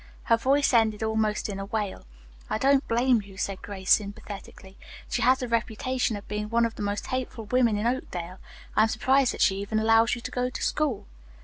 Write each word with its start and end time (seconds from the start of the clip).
Her 0.23 0.37
voice 0.37 0.73
ended 0.73 1.03
almost 1.03 1.47
in 1.47 1.59
a 1.59 1.65
wail. 1.65 2.07
"I 2.49 2.57
don't 2.57 2.87
blame 2.87 3.21
you," 3.21 3.37
said 3.37 3.61
Grace 3.61 3.91
sympathetically. 3.91 4.75
"She 5.07 5.21
has 5.21 5.37
the 5.37 5.47
reputation 5.47 6.15
of 6.15 6.27
being 6.27 6.49
one 6.49 6.65
of 6.65 6.73
the 6.73 6.81
most 6.81 7.05
hateful 7.05 7.45
women 7.45 7.77
in 7.77 7.85
Oakdale. 7.85 8.39
I 8.75 8.81
am 8.81 8.87
surprised 8.87 9.31
that 9.33 9.41
she 9.41 9.57
even 9.57 9.77
allows 9.77 10.15
you 10.15 10.21
to 10.21 10.31
go 10.31 10.49
to 10.49 10.63
school." 10.63 11.05